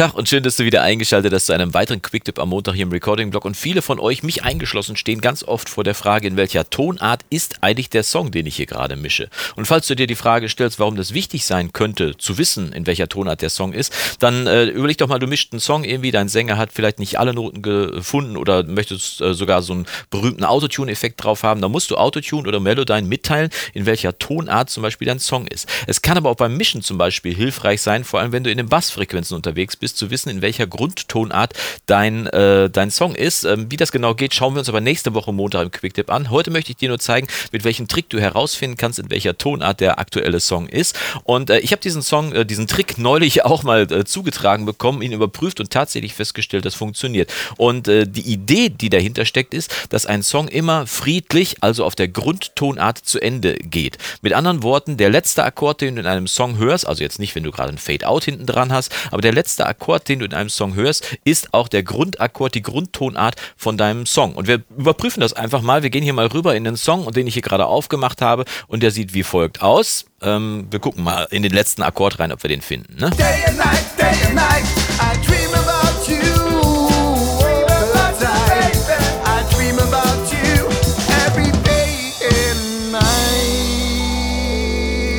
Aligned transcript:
Tag 0.00 0.14
und 0.14 0.30
schön, 0.30 0.42
dass 0.42 0.56
du 0.56 0.64
wieder 0.64 0.80
eingeschaltet 0.80 1.30
hast 1.30 1.44
zu 1.44 1.52
einem 1.52 1.74
weiteren 1.74 2.00
Quicktip 2.00 2.38
am 2.38 2.48
Montag 2.48 2.72
hier 2.72 2.84
im 2.84 2.90
Recording-Blog. 2.90 3.44
Und 3.44 3.54
viele 3.54 3.82
von 3.82 4.00
euch, 4.00 4.22
mich 4.22 4.44
eingeschlossen, 4.44 4.96
stehen 4.96 5.20
ganz 5.20 5.44
oft 5.44 5.68
vor 5.68 5.84
der 5.84 5.94
Frage, 5.94 6.26
in 6.26 6.38
welcher 6.38 6.70
Tonart 6.70 7.22
ist 7.28 7.62
eigentlich 7.62 7.90
der 7.90 8.02
Song, 8.02 8.30
den 8.30 8.46
ich 8.46 8.56
hier 8.56 8.64
gerade 8.64 8.96
mische. 8.96 9.28
Und 9.56 9.66
falls 9.66 9.88
du 9.88 9.94
dir 9.94 10.06
die 10.06 10.14
Frage 10.14 10.48
stellst, 10.48 10.78
warum 10.78 10.96
das 10.96 11.12
wichtig 11.12 11.44
sein 11.44 11.74
könnte, 11.74 12.16
zu 12.16 12.38
wissen, 12.38 12.72
in 12.72 12.86
welcher 12.86 13.10
Tonart 13.10 13.42
der 13.42 13.50
Song 13.50 13.74
ist, 13.74 13.92
dann 14.20 14.46
äh, 14.46 14.68
überleg 14.68 14.96
doch 14.96 15.06
mal, 15.06 15.18
du 15.18 15.26
mischt 15.26 15.52
einen 15.52 15.60
Song 15.60 15.84
irgendwie, 15.84 16.12
dein 16.12 16.30
Sänger 16.30 16.56
hat 16.56 16.72
vielleicht 16.72 16.98
nicht 16.98 17.18
alle 17.18 17.34
Noten 17.34 17.60
gefunden 17.60 18.38
oder 18.38 18.62
möchtest 18.62 19.20
äh, 19.20 19.34
sogar 19.34 19.60
so 19.60 19.74
einen 19.74 19.86
berühmten 20.08 20.44
Autotune-Effekt 20.44 21.22
drauf 21.22 21.42
haben. 21.42 21.60
Dann 21.60 21.72
musst 21.72 21.90
du 21.90 21.98
Autotune 21.98 22.48
oder 22.48 22.58
Melodyne 22.58 23.06
mitteilen, 23.06 23.50
in 23.74 23.84
welcher 23.84 24.18
Tonart 24.18 24.70
zum 24.70 24.82
Beispiel 24.82 25.08
dein 25.08 25.20
Song 25.20 25.46
ist. 25.46 25.68
Es 25.86 26.00
kann 26.00 26.16
aber 26.16 26.30
auch 26.30 26.36
beim 26.36 26.56
Mischen 26.56 26.80
zum 26.80 26.96
Beispiel 26.96 27.34
hilfreich 27.34 27.82
sein, 27.82 28.04
vor 28.04 28.20
allem 28.20 28.32
wenn 28.32 28.44
du 28.44 28.50
in 28.50 28.56
den 28.56 28.70
Bassfrequenzen 28.70 29.36
unterwegs 29.36 29.76
bist, 29.76 29.89
zu 29.94 30.10
wissen, 30.10 30.30
in 30.30 30.42
welcher 30.42 30.66
Grundtonart 30.66 31.54
dein, 31.86 32.26
äh, 32.28 32.70
dein 32.70 32.90
Song 32.90 33.14
ist. 33.14 33.44
Ähm, 33.44 33.66
wie 33.70 33.76
das 33.76 33.92
genau 33.92 34.14
geht, 34.14 34.34
schauen 34.34 34.54
wir 34.54 34.60
uns 34.60 34.68
aber 34.68 34.80
nächste 34.80 35.14
Woche 35.14 35.32
Montag 35.32 35.62
im 35.62 35.70
Quicktip 35.70 36.10
an. 36.10 36.30
Heute 36.30 36.50
möchte 36.50 36.70
ich 36.70 36.76
dir 36.76 36.88
nur 36.88 36.98
zeigen, 36.98 37.28
mit 37.52 37.64
welchem 37.64 37.88
Trick 37.88 38.08
du 38.10 38.20
herausfinden 38.20 38.76
kannst, 38.76 38.98
in 38.98 39.10
welcher 39.10 39.36
Tonart 39.36 39.80
der 39.80 39.98
aktuelle 39.98 40.40
Song 40.40 40.68
ist. 40.68 40.98
Und 41.24 41.50
äh, 41.50 41.58
ich 41.60 41.72
habe 41.72 41.82
diesen 41.82 42.02
Song, 42.02 42.32
äh, 42.32 42.46
diesen 42.46 42.66
Trick 42.66 42.98
neulich 42.98 43.44
auch 43.44 43.62
mal 43.62 43.90
äh, 43.92 44.04
zugetragen 44.04 44.66
bekommen, 44.66 45.02
ihn 45.02 45.12
überprüft 45.12 45.60
und 45.60 45.70
tatsächlich 45.70 46.14
festgestellt, 46.14 46.64
das 46.64 46.74
funktioniert. 46.74 47.32
Und 47.56 47.88
äh, 47.88 48.06
die 48.06 48.32
Idee, 48.32 48.68
die 48.68 48.90
dahinter 48.90 49.24
steckt, 49.24 49.54
ist, 49.54 49.72
dass 49.90 50.06
ein 50.06 50.22
Song 50.22 50.48
immer 50.48 50.86
friedlich, 50.86 51.56
also 51.60 51.84
auf 51.84 51.94
der 51.94 52.08
Grundtonart 52.08 52.98
zu 52.98 53.20
Ende 53.20 53.54
geht. 53.54 53.98
Mit 54.22 54.32
anderen 54.32 54.62
Worten, 54.62 54.96
der 54.96 55.10
letzte 55.10 55.44
Akkord, 55.44 55.80
den 55.80 55.96
du 55.96 56.02
in 56.02 56.06
einem 56.06 56.26
Song 56.26 56.58
hörst, 56.58 56.86
also 56.86 57.02
jetzt 57.02 57.18
nicht, 57.18 57.34
wenn 57.34 57.42
du 57.42 57.50
gerade 57.50 57.72
ein 57.72 57.78
Fade-Out 57.78 58.24
hinten 58.24 58.46
dran 58.46 58.72
hast, 58.72 58.92
aber 59.10 59.22
der 59.22 59.32
letzte 59.32 59.66
Akkord, 59.66 59.79
den 60.08 60.20
du 60.20 60.24
in 60.24 60.34
einem 60.34 60.50
Song 60.50 60.74
hörst, 60.74 61.16
ist 61.24 61.52
auch 61.54 61.68
der 61.68 61.82
Grundakkord, 61.82 62.54
die 62.54 62.62
Grundtonart 62.62 63.36
von 63.56 63.76
deinem 63.76 64.06
Song. 64.06 64.34
Und 64.34 64.46
wir 64.46 64.62
überprüfen 64.76 65.20
das 65.20 65.32
einfach 65.32 65.62
mal. 65.62 65.82
Wir 65.82 65.90
gehen 65.90 66.02
hier 66.02 66.12
mal 66.12 66.26
rüber 66.26 66.54
in 66.54 66.64
den 66.64 66.76
Song, 66.76 67.10
den 67.12 67.26
ich 67.26 67.34
hier 67.34 67.42
gerade 67.42 67.66
aufgemacht 67.66 68.22
habe. 68.22 68.44
Und 68.68 68.82
der 68.82 68.90
sieht 68.90 69.14
wie 69.14 69.22
folgt 69.22 69.62
aus. 69.62 70.06
Ähm, 70.22 70.66
wir 70.70 70.78
gucken 70.78 71.02
mal 71.02 71.26
in 71.30 71.42
den 71.42 71.52
letzten 71.52 71.82
Akkord 71.82 72.18
rein, 72.18 72.32
ob 72.32 72.42
wir 72.42 72.48
den 72.48 72.60
finden. 72.60 72.96
Ne? 73.00 73.10
Day 73.10 73.44
and 73.46 73.58
night, 73.58 73.84
day 73.98 74.26
and 74.26 74.34
night, 74.34 74.64
I 75.00 75.26
dream 75.26 75.52
about 75.54 76.10
you. 76.10 76.20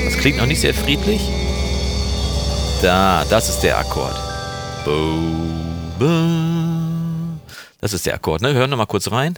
Das 0.05 0.17
klingt 0.17 0.37
noch 0.37 0.45
nicht 0.45 0.61
sehr 0.61 0.75
friedlich. 0.75 1.21
Da, 2.81 3.25
das 3.29 3.49
ist 3.49 3.61
der 3.61 3.77
Akkord. 3.79 4.30
Das 7.79 7.93
ist 7.93 8.05
der 8.05 8.15
Akkord, 8.15 8.41
ne? 8.41 8.53
Hören 8.53 8.69
wir 8.69 8.77
mal 8.77 8.85
kurz 8.85 9.11
rein. 9.11 9.37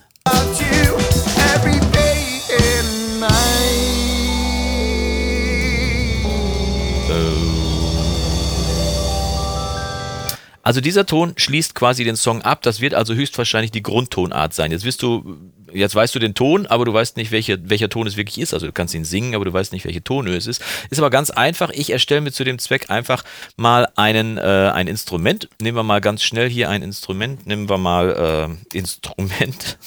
Also 10.63 10.79
dieser 10.79 11.05
Ton 11.05 11.33
schließt 11.35 11.75
quasi 11.75 12.05
den 12.05 12.15
Song 12.15 12.41
ab. 12.41 12.61
Das 12.61 12.79
wird 12.79 12.93
also 12.93 13.13
höchstwahrscheinlich 13.13 13.71
die 13.71 13.83
Grundtonart 13.83 14.53
sein. 14.53 14.71
Jetzt 14.71 14.85
wirst 14.85 15.01
du, 15.01 15.37
jetzt 15.73 15.93
weißt 15.93 16.15
du 16.15 16.19
den 16.19 16.35
Ton, 16.35 16.65
aber 16.67 16.85
du 16.85 16.93
weißt 16.93 17.17
nicht, 17.17 17.31
welche, 17.31 17.69
welcher 17.69 17.89
Ton 17.89 18.07
es 18.07 18.15
wirklich 18.15 18.39
ist. 18.39 18.53
Also 18.53 18.67
du 18.67 18.71
kannst 18.71 18.95
ihn 18.95 19.03
singen, 19.03 19.35
aber 19.35 19.43
du 19.43 19.51
weißt 19.51 19.73
nicht, 19.73 19.83
welche 19.83 20.01
Tonhöhe 20.01 20.37
es 20.37 20.47
ist. 20.47 20.63
Ist 20.89 20.99
aber 20.99 21.09
ganz 21.09 21.31
einfach. 21.31 21.69
Ich 21.71 21.89
erstelle 21.89 22.21
mir 22.21 22.31
zu 22.31 22.45
dem 22.45 22.59
Zweck 22.59 22.89
einfach 22.89 23.25
mal 23.57 23.89
einen, 23.97 24.37
äh, 24.37 24.71
ein 24.73 24.87
Instrument. 24.87 25.49
Nehmen 25.61 25.77
wir 25.77 25.83
mal 25.83 25.99
ganz 25.99 26.23
schnell 26.23 26.49
hier 26.49 26.69
ein 26.69 26.81
Instrument. 26.81 27.45
Nehmen 27.45 27.67
wir 27.69 27.77
mal 27.77 28.57
äh, 28.73 28.77
Instrument 28.77 29.77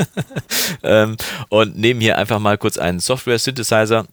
ähm, 0.82 1.18
und 1.50 1.76
nehmen 1.76 2.00
hier 2.00 2.16
einfach 2.16 2.38
mal 2.38 2.56
kurz 2.56 2.78
einen 2.78 2.98
Software-Synthesizer 2.98 4.06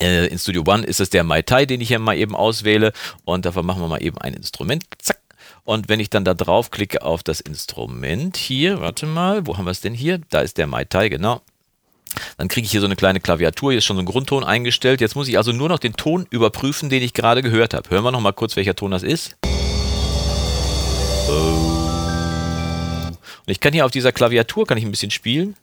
äh, 0.00 0.26
in 0.26 0.38
Studio 0.38 0.64
One 0.66 0.84
ist 0.84 1.00
es 1.00 1.10
der 1.10 1.22
Mai 1.22 1.42
Tai, 1.42 1.66
den 1.66 1.80
ich 1.80 1.88
hier 1.88 1.98
mal 1.98 2.16
eben 2.16 2.34
auswähle. 2.34 2.92
Und 3.24 3.44
dafür 3.46 3.62
machen 3.62 3.80
wir 3.80 3.88
mal 3.88 4.02
eben 4.02 4.18
ein 4.18 4.34
Instrument. 4.34 4.84
Zack. 4.98 5.21
Und 5.64 5.88
wenn 5.88 6.00
ich 6.00 6.10
dann 6.10 6.24
da 6.24 6.34
drauf 6.34 6.70
klicke 6.70 7.02
auf 7.02 7.22
das 7.22 7.40
Instrument 7.40 8.36
hier, 8.36 8.80
warte 8.80 9.06
mal, 9.06 9.46
wo 9.46 9.56
haben 9.56 9.64
wir 9.64 9.70
es 9.70 9.80
denn 9.80 9.94
hier? 9.94 10.20
Da 10.30 10.40
ist 10.40 10.58
der 10.58 10.66
Mai 10.66 10.84
Tai, 10.84 11.08
genau. 11.08 11.40
Dann 12.36 12.48
kriege 12.48 12.64
ich 12.64 12.70
hier 12.70 12.80
so 12.80 12.86
eine 12.86 12.96
kleine 12.96 13.20
Klaviatur, 13.20 13.72
hier 13.72 13.78
ist 13.78 13.84
schon 13.84 13.96
so 13.96 14.02
ein 14.02 14.06
Grundton 14.06 14.44
eingestellt. 14.44 15.00
Jetzt 15.00 15.14
muss 15.14 15.28
ich 15.28 15.38
also 15.38 15.52
nur 15.52 15.68
noch 15.68 15.78
den 15.78 15.94
Ton 15.94 16.26
überprüfen, 16.30 16.90
den 16.90 17.02
ich 17.02 17.14
gerade 17.14 17.42
gehört 17.42 17.74
habe. 17.74 17.88
Hören 17.90 18.04
wir 18.04 18.12
noch 18.12 18.20
mal 18.20 18.32
kurz, 18.32 18.56
welcher 18.56 18.74
Ton 18.74 18.90
das 18.90 19.02
ist. 19.02 19.36
Und 23.44 23.50
ich 23.50 23.60
kann 23.60 23.72
hier 23.72 23.84
auf 23.84 23.90
dieser 23.90 24.12
Klaviatur 24.12 24.66
kann 24.66 24.78
ich 24.78 24.84
ein 24.84 24.90
bisschen 24.90 25.10
spielen. 25.10 25.56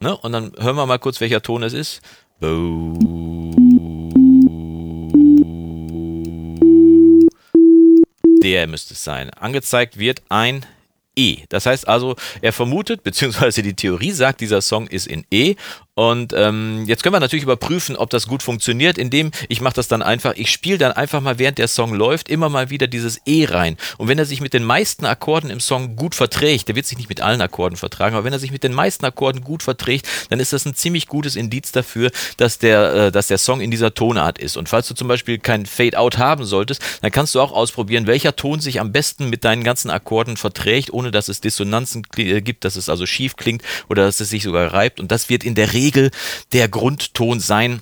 Ne? 0.00 0.16
Und 0.16 0.32
dann 0.32 0.52
hören 0.58 0.76
wir 0.76 0.86
mal 0.86 0.98
kurz, 0.98 1.20
welcher 1.20 1.42
Ton 1.42 1.62
es 1.62 1.72
ist. 1.72 2.00
Der 8.44 8.66
müsste 8.66 8.92
es 8.92 9.02
sein. 9.02 9.30
Angezeigt 9.30 9.98
wird 9.98 10.22
ein 10.28 10.66
E. 11.16 11.38
Das 11.48 11.64
heißt 11.64 11.88
also, 11.88 12.14
er 12.42 12.52
vermutet, 12.52 13.02
beziehungsweise 13.02 13.62
die 13.62 13.72
Theorie 13.72 14.10
sagt, 14.10 14.42
dieser 14.42 14.60
Song 14.60 14.86
ist 14.86 15.06
in 15.06 15.24
E 15.30 15.54
und 15.96 16.32
ähm, 16.36 16.84
jetzt 16.86 17.04
können 17.04 17.14
wir 17.14 17.20
natürlich 17.20 17.44
überprüfen, 17.44 17.94
ob 17.94 18.10
das 18.10 18.26
gut 18.26 18.42
funktioniert, 18.42 18.98
indem 18.98 19.30
ich 19.48 19.60
mache 19.60 19.74
das 19.74 19.86
dann 19.86 20.02
einfach, 20.02 20.34
ich 20.34 20.50
spiele 20.50 20.76
dann 20.76 20.90
einfach 20.90 21.20
mal, 21.20 21.38
während 21.38 21.58
der 21.58 21.68
Song 21.68 21.94
läuft, 21.94 22.28
immer 22.28 22.48
mal 22.48 22.68
wieder 22.70 22.88
dieses 22.88 23.20
E 23.26 23.46
rein. 23.48 23.76
Und 23.96 24.08
wenn 24.08 24.18
er 24.18 24.24
sich 24.24 24.40
mit 24.40 24.54
den 24.54 24.64
meisten 24.64 25.06
Akkorden 25.06 25.50
im 25.50 25.60
Song 25.60 25.94
gut 25.94 26.16
verträgt, 26.16 26.66
der 26.66 26.74
wird 26.74 26.86
sich 26.86 26.98
nicht 26.98 27.08
mit 27.08 27.20
allen 27.20 27.40
Akkorden 27.40 27.76
vertragen, 27.76 28.16
aber 28.16 28.24
wenn 28.24 28.32
er 28.32 28.40
sich 28.40 28.50
mit 28.50 28.64
den 28.64 28.74
meisten 28.74 29.04
Akkorden 29.04 29.44
gut 29.44 29.62
verträgt, 29.62 30.08
dann 30.30 30.40
ist 30.40 30.52
das 30.52 30.66
ein 30.66 30.74
ziemlich 30.74 31.06
gutes 31.06 31.36
Indiz 31.36 31.70
dafür, 31.70 32.10
dass 32.38 32.58
der, 32.58 32.94
äh, 32.94 33.12
dass 33.12 33.28
der 33.28 33.38
Song 33.38 33.60
in 33.60 33.70
dieser 33.70 33.94
Tonart 33.94 34.38
ist. 34.38 34.56
Und 34.56 34.68
falls 34.68 34.88
du 34.88 34.94
zum 34.94 35.06
Beispiel 35.06 35.38
kein 35.38 35.64
Fade-Out 35.64 36.18
haben 36.18 36.44
solltest, 36.44 36.82
dann 37.02 37.12
kannst 37.12 37.36
du 37.36 37.40
auch 37.40 37.52
ausprobieren, 37.52 38.08
welcher 38.08 38.34
Ton 38.34 38.58
sich 38.58 38.80
am 38.80 38.90
besten 38.90 39.30
mit 39.30 39.44
deinen 39.44 39.62
ganzen 39.62 39.90
Akkorden 39.90 40.36
verträgt, 40.36 40.92
ohne 40.92 41.12
dass 41.12 41.28
es 41.28 41.40
Dissonanzen 41.40 42.02
äh, 42.16 42.40
gibt, 42.40 42.64
dass 42.64 42.74
es 42.74 42.88
also 42.88 43.06
schief 43.06 43.36
klingt 43.36 43.62
oder 43.88 44.06
dass 44.06 44.18
es 44.18 44.30
sich 44.30 44.42
sogar 44.42 44.72
reibt. 44.72 44.98
Und 44.98 45.12
das 45.12 45.28
wird 45.28 45.44
in 45.44 45.54
der 45.54 45.72
Regel 45.72 45.83
Regel 45.84 46.10
der 46.52 46.68
Grundton 46.68 47.40
sein 47.40 47.80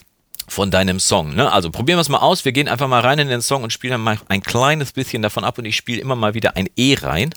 von 0.48 0.70
deinem 0.70 0.98
Song. 0.98 1.34
Ne? 1.34 1.50
Also 1.52 1.70
probieren 1.70 1.98
wir 1.98 2.02
es 2.02 2.08
mal 2.08 2.18
aus. 2.18 2.44
Wir 2.44 2.52
gehen 2.52 2.68
einfach 2.68 2.88
mal 2.88 3.00
rein 3.00 3.18
in 3.20 3.28
den 3.28 3.42
Song 3.42 3.62
und 3.62 3.72
spielen 3.72 3.92
dann 3.92 4.00
mal 4.00 4.18
ein 4.28 4.42
kleines 4.42 4.92
bisschen 4.92 5.22
davon 5.22 5.44
ab 5.44 5.58
und 5.58 5.64
ich 5.64 5.76
spiele 5.76 6.00
immer 6.00 6.16
mal 6.16 6.34
wieder 6.34 6.56
ein 6.56 6.68
E 6.76 6.96
rein. 7.00 7.30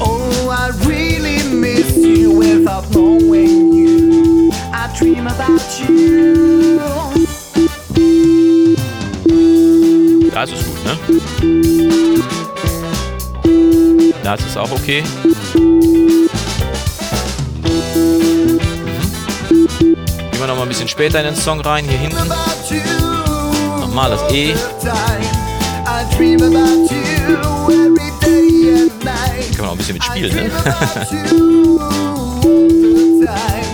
Oh, 0.00 0.50
I 0.50 0.70
really 0.86 1.42
miss 1.44 1.96
you 1.96 2.36
without 2.36 2.90
knowing 2.90 3.72
you. 3.72 4.50
I 4.72 4.88
dream 4.98 5.28
about 5.28 5.62
you. 5.78 6.80
Da 10.32 10.42
ist 10.42 10.52
es 10.52 10.64
gut, 10.66 10.84
ne? 10.84 10.98
Da 14.24 14.34
ist 14.34 14.46
es 14.46 14.56
auch 14.56 14.72
okay. 14.72 15.04
Ein 20.64 20.68
bisschen 20.68 20.88
später 20.88 21.20
in 21.20 21.26
den 21.26 21.36
Song 21.36 21.60
rein, 21.60 21.84
hier 21.84 21.98
hinten. 21.98 22.16
Nochmal 23.80 24.10
das 24.10 24.22
E. 24.32 24.54
Kann 29.50 29.58
man 29.58 29.66
auch 29.66 29.72
ein 29.72 29.78
bisschen 29.78 29.94
mitspielen, 29.94 30.34
ne? 30.34 30.50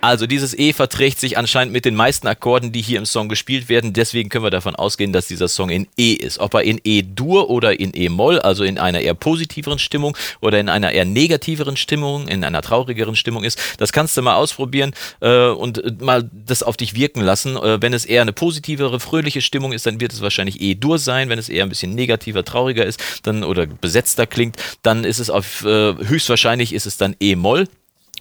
Also 0.00 0.26
dieses 0.26 0.58
E 0.58 0.72
verträgt 0.72 1.20
sich 1.20 1.36
anscheinend 1.36 1.72
mit 1.72 1.84
den 1.84 1.94
meisten 1.94 2.26
Akkorden, 2.26 2.72
die 2.72 2.80
hier 2.80 2.98
im 2.98 3.04
Song 3.04 3.28
gespielt 3.28 3.68
werden. 3.68 3.92
Deswegen 3.92 4.30
können 4.30 4.44
wir 4.44 4.50
davon 4.50 4.74
ausgehen, 4.74 5.12
dass 5.12 5.28
dieser 5.28 5.48
Song 5.48 5.68
in 5.68 5.86
E 5.98 6.14
ist. 6.14 6.38
Ob 6.38 6.54
er 6.54 6.62
in 6.62 6.80
E-Dur 6.82 7.50
oder 7.50 7.78
in 7.78 7.92
E-Moll, 7.94 8.38
also 8.38 8.64
in 8.64 8.78
einer 8.78 9.00
eher 9.00 9.14
positiveren 9.14 9.78
Stimmung 9.78 10.16
oder 10.40 10.58
in 10.58 10.70
einer 10.70 10.92
eher 10.92 11.04
negativeren 11.04 11.76
Stimmung, 11.76 12.28
in 12.28 12.44
einer 12.44 12.62
traurigeren 12.62 13.14
Stimmung 13.14 13.44
ist, 13.44 13.58
das 13.78 13.92
kannst 13.92 14.16
du 14.16 14.22
mal 14.22 14.36
ausprobieren 14.36 14.92
äh, 15.20 15.48
und 15.48 16.00
mal 16.00 16.28
das 16.46 16.62
auf 16.62 16.78
dich 16.78 16.94
wirken 16.94 17.20
lassen. 17.20 17.56
Äh, 17.56 17.82
wenn 17.82 17.92
es 17.92 18.06
eher 18.06 18.22
eine 18.22 18.32
positivere, 18.32 19.00
fröhliche 19.00 19.42
Stimmung 19.42 19.72
ist, 19.72 19.84
dann 19.84 20.00
wird 20.00 20.14
es 20.14 20.22
wahrscheinlich 20.22 20.62
E-Dur 20.62 20.98
sein. 20.98 21.28
Wenn 21.28 21.38
es 21.38 21.50
eher 21.50 21.64
ein 21.64 21.68
bisschen 21.68 21.94
negativer, 21.94 22.42
trauriger 22.42 22.86
ist, 22.86 23.00
dann 23.22 23.44
oder 23.44 23.66
besetzter 23.66 24.26
klingt, 24.26 24.56
dann 24.82 25.04
ist 25.04 25.18
es 25.18 25.28
auf 25.28 25.64
äh, 25.64 25.94
höchstwahrscheinlich 25.94 26.72
ist 26.72 26.86
es 26.86 26.96
dann 26.96 27.16
E-Moll. 27.20 27.66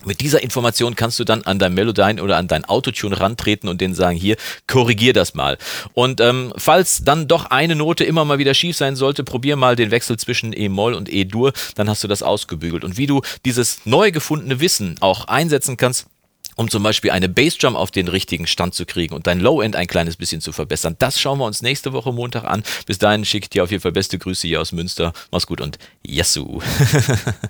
Mit 0.06 0.22
dieser 0.22 0.42
Information 0.42 0.96
kannst 0.96 1.20
du 1.20 1.24
dann 1.24 1.44
an 1.44 1.60
dein 1.60 1.74
Melodyne 1.74 2.24
oder 2.24 2.38
an 2.38 2.48
dein 2.48 2.66
Autotune 2.66 3.20
rantreten 3.20 3.68
und 3.68 3.82
denen 3.82 3.94
sagen, 3.94 4.18
hier, 4.18 4.38
korrigier 4.68 5.14
das 5.14 5.34
mal. 5.34 5.58
Und 5.94 6.22
ähm, 6.22 6.54
falls 6.56 7.04
dann 7.04 7.28
doch 7.28 7.46
eine 7.46 7.76
Note 7.76 8.06
immer 8.06 8.24
mal 8.24 8.40
wieder 8.40 8.54
schief 8.54 8.78
sein 8.78 8.96
sollte, 8.96 9.24
probier 9.24 9.56
mal 9.56 9.76
den 9.76 9.92
Wechsel 9.92 10.18
zwischen 10.18 10.54
E-Moll 10.54 10.94
und 10.94 11.12
E-Dur, 11.12 11.52
dann 11.76 11.90
hast 11.90 12.04
du 12.04 12.08
das 12.08 12.24
ausgebügelt. 12.24 12.84
Und 12.84 12.98
wie 12.98 13.08
du 13.08 13.22
dieses 13.46 13.86
neu 13.86 14.12
gefundene 14.12 14.60
Wissen 14.60 14.96
auch 15.02 15.26
einsetzen 15.26 15.76
kannst, 15.76 16.08
um 16.60 16.70
zum 16.70 16.84
Beispiel 16.84 17.12
eine 17.12 17.30
Bassdrum 17.30 17.78
auf 17.78 17.90
den 17.90 18.10
richtigen 18.10 18.46
Stand 18.46 18.76
zu 18.76 18.86
kriegen 18.86 19.16
und 19.16 19.28
dein 19.28 19.40
Low-End 19.40 19.78
ein 19.78 19.88
kleines 19.88 20.18
bisschen 20.18 20.42
zu 20.42 20.52
verbessern. 20.52 20.98
Das 21.00 21.20
schauen 21.20 21.40
wir 21.40 21.46
uns 21.46 21.62
nächste 21.62 21.94
Woche 21.94 22.12
Montag 22.12 22.44
an. 22.44 22.64
Bis 22.86 22.98
dahin 22.98 23.24
schicke 23.24 23.46
ich 23.46 23.50
dir 23.50 23.64
auf 23.64 23.72
jeden 23.72 23.82
Fall 23.82 23.94
beste 23.94 24.18
Grüße 24.18 24.46
hier 24.46 24.60
aus 24.60 24.74
Münster. 24.74 25.14
Mach's 25.32 25.48
gut 25.48 25.62
und 25.62 25.80
Yassou! 26.06 26.62